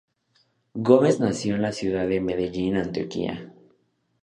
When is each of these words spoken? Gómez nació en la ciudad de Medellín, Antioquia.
Gómez 0.87 1.19
nació 1.19 1.53
en 1.53 1.61
la 1.61 1.71
ciudad 1.71 2.07
de 2.07 2.21
Medellín, 2.21 2.75
Antioquia. 2.75 3.53